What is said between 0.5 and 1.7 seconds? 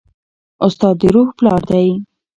استاد د روح پلار